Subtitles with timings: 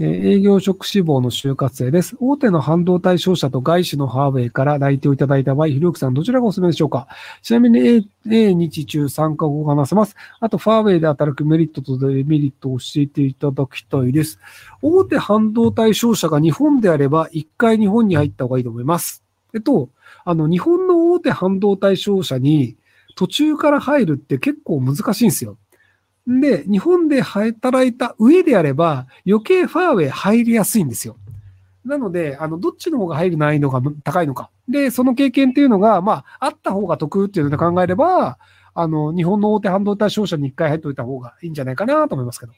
[0.00, 2.16] え営業職志望の就活生です。
[2.20, 7.08] 大手の半導体商社と外資のハーウェイから来店をいただいた場合、ひろゆきさんどちらがおすすめでしょうか？
[7.42, 10.14] ちなみに A, A 日中3カ国語が話せます。
[10.38, 14.38] あと、ファーウェイで働くメリットとデメリットを教えていただきたいです。
[14.82, 19.24] 大手半導体商社が日本であれば、一回日本に入った方がいいと思います。
[19.54, 19.88] えっと、
[20.24, 22.76] あの、日本の大手半導体商社に
[23.16, 25.56] 途中から入るって結構難しいんですよ。
[26.28, 31.16] で、日本で働いた上であれば、余計ファーウェイ入りやすいんですよ。
[31.86, 34.50] なので、あの、どっちの方が入る難易度が高いのか。
[34.68, 38.36] で、その経験っていうのが、まあ、あった方が得っていうので考えれば、
[38.74, 42.52] あの、日本の大手半導体商社に一回入っておいた方がいいんじゃないかなと思いますけど。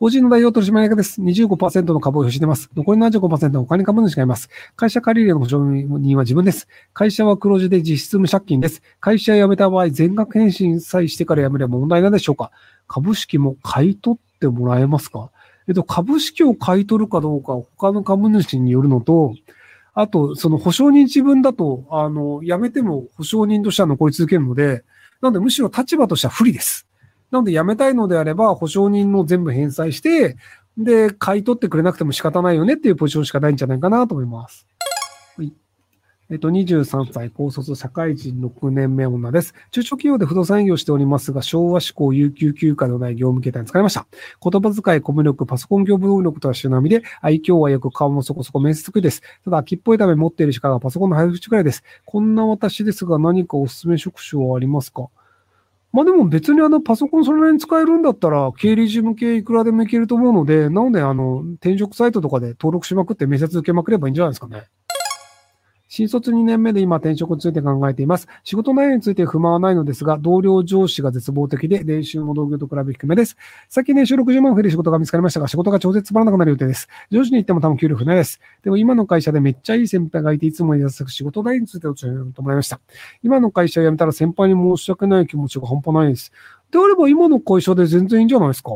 [0.00, 1.20] 法人の代表取締役です。
[1.20, 2.70] 25%の株を保持しています。
[2.74, 4.48] 残りの75%は他に株主がいます。
[4.74, 6.68] 会社借り入れの保証人は自分です。
[6.94, 8.80] 会社は黒字で実質無借金です。
[9.00, 12.50] 会社辞めた場合、全額返信さえしてから辞めれば問題なんでしょうか
[12.88, 15.30] 株式も買い取ってもらえますか？
[15.68, 19.34] えっと、株式を買い取るかどうか他の株主によるのと、
[19.92, 24.82] あと、その保証人自分だと、あの、辞めても保証人としては残り続けるので、
[25.20, 26.86] なのでむしろ立場としては不利です。
[27.30, 30.36] なので辞めたいのであれば、保証人の全部返済して、
[30.76, 34.66] で、買い取ってくれなくても仕方ないよねっていうポジションしかないんじゃないかなと思います。
[35.36, 35.52] はい。
[36.30, 39.52] えっと、23歳、高卒、社会人6年目女です。
[39.72, 44.06] 中小企業で不動産営業しておりますが、昭和志向、有給休暇のない業務形態に使いました。
[44.40, 49.22] 言葉遣い、コミュ力、パソコン業務能力とは種並みで、愛嬌はよく顔もそこそこ面接得意です。
[49.44, 51.82] ただ、秋っぽいため持っているしかがパソコンの配布口くらいです。
[52.04, 55.08] こんな私ですが、何かおすすめ職種はありますか？
[55.92, 64.68] まあでも別にあのパソコンそれなりに使えるんだったら、経理事務系いくらでもいけると思うので、なのであの、転職サイトとかで登録しまくって面接受けまくればいいんじゃないですかね。
[65.92, 68.28] 新卒2年目で今転職について考えています。
[68.44, 73.36] 仕事内容について不満はないのですが、同僚上司が絶望的で、練習も同業と比べ低めです。
[73.68, 76.86] 先年収60万増える仕事が見つかりましたが、仕事が超絶つまらなくなる予定です。
[77.10, 78.40] 上司に言っても多分給料不ないです。
[78.62, 82.78] でも今の会社でめっちゃいい先輩がいて、いつも優しく仕事内容について教えてもらいました。
[83.24, 86.30] 今の会社を辞めたら先輩に申し訳ない気持ちが半端ないです。
[86.70, 88.70] であれば今の会社で全然いいんじゃないですか？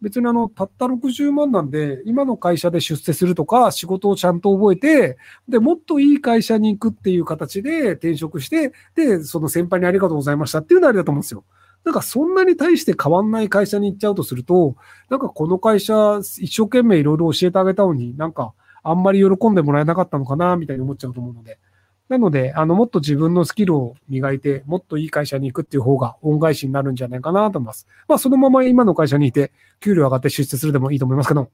[0.00, 11.44] 別にあの、たった60万なんで、今の会社で出世するとか、仕事をちゃんと覚えて、で、もっといい会社に行くっていう形で転職して、で、その先輩にありがとうございましたっていうのはありだと思うんですよ。
[11.84, 14.76] なんかそんなに対して変わんない会社に行っちゃうとすると、
[15.10, 21.58] なんかこの会社一生懸命いろいろ教えてあげたのになんかあんまり喜んでもらえなかったのかな、みたいに思っちゃうと思うので。
[22.08, 27.86] なので、あの、もっと自分のスキルを磨いて、もっといい会社に行くっていう方が恩返しになるんじゃないかなと思います。
[28.08, 31.50] まあ、そのまま今の会社にいて、給料上がって出世するでもいいと思いますけど。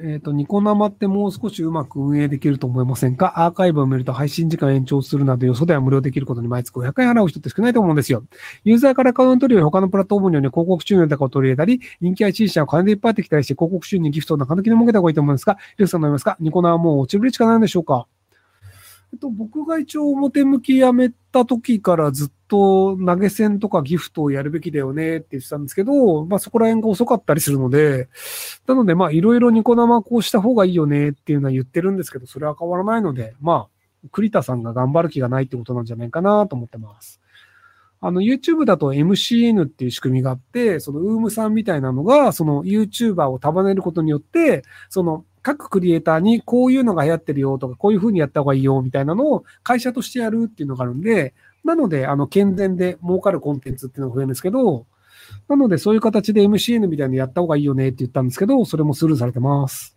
[0.00, 3.44] えっ、と、ニコ生ってもう少しうまく運営できると思いませんか？
[3.44, 8.24] アーカイブを見ると配信時間延長するなどよそでは無料できることに毎月500円払う人って少ないと思うんですよ。
[8.62, 16.36] ユーザーからカウントより他のプラットフォームのように広告収入とかを取り入れたり、人気配信者は金でいっぱい入ってきたりして広告収入、ギフトな金気の儲けた方がいいと思うんですが、リュウさんどう思いますか？
[16.38, 18.06] ニコ生はもう落ちぶりしかないんでしょうか？
[19.12, 28.08] えっと、僕が一応表向きやめた時からずっと投げ銭とかギフトをやるべきだよねって言ってたんですけど、まあそこら辺が遅かったりするので、
[28.66, 37.20] なのでまあいろいろニコ生こうした方がいいよねっていうのは言ってるんですけど、それは変わらないので、まあ、栗田さんが頑張る気がないってことなんじゃないかなと思ってます。
[38.02, 51.34] あの、YouTube だと MCN っていう仕組みがあって、その、ウームさんみたいなのが、その YouTuber を束ねることによって、その、各クリエイターにこういうのが流行ってるよとか、こういうふうにやった方がいいよみたいなのを会社としてやるっていうのがあるんで、
[51.64, 54.86] なので、あの、健全で儲かるコンテンツっていうのが増えるんですけど、
[55.48, 59.96] なので、そういう形で MCN みたいなのやった方がいいよねって言ったんですけど、それもスルーされてます。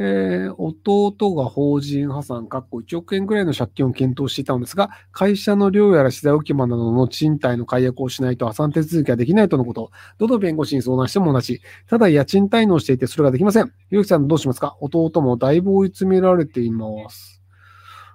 [0.00, 9.90] えー弟が法人破産、かっこ1億円くらいの借金を検討していたのですが、会社の寮やら資材置き場などの賃貸の解約をしないと破産手続きができないとのこと。
[10.18, 11.60] どの弁護士に相談しても同じ。
[11.88, 13.72] ただ家賃滞納していてそれができません。
[13.90, 14.76] ゆうきさんどうしますか？
[14.80, 17.42] 弟もだいぶ追い詰められています。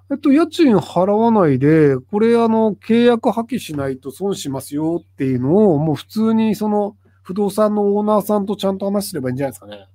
[0.09, 9.87] えっと、家賃払わないで、これあの、契約破棄しないと損しますよっていうのを、もう普通にその、不動産のオーナーさんとちゃんと話すればいいんじゃないですかね。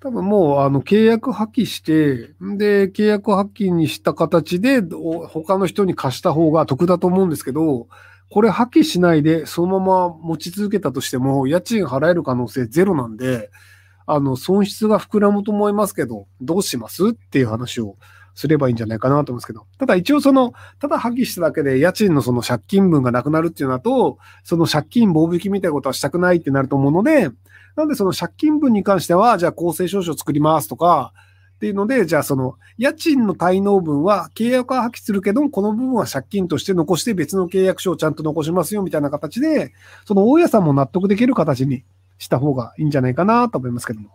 [0.00, 4.80] 多分もう、あの、契約破棄して、で、契約破棄にした形で、
[5.28, 7.86] 他の人に貸した方が得だと思うんですけど、
[8.30, 13.50] これ破棄しないで、そのまま持ち続けたとしても、家賃払える可能性ゼロなんで、
[14.06, 17.96] あの、損失が膨らむと思いますけど、どうしますっていう話を
[18.40, 19.66] すればいいんじゃないかなと思うんですけど。
[19.76, 27.28] ただ一応その、ただ破棄しただけで家賃のその借金分がなくなるっていうのだと、その借金棒引きみたいなことはしたくないってなると思うので、
[27.76, 31.12] なんでその借金分に関しては、じゃあ公正証書作りますとか、
[31.56, 39.74] っていうので、じゃあその家賃の滞納分は契約は破棄するけど、この部分は借金として残して別の契約書をちゃんと残しますよみたいな形で、
[40.06, 41.84] その大家さんも納得できる形に
[42.16, 44.08] した方がいいんじゃないかなと思いますけども。